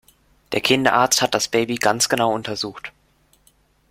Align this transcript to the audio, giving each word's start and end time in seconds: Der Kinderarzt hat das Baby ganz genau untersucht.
Der 0.51 0.61
Kinderarzt 0.61 1.21
hat 1.21 1.35
das 1.35 1.47
Baby 1.47 1.75
ganz 1.75 2.09
genau 2.09 2.33
untersucht. 2.33 2.91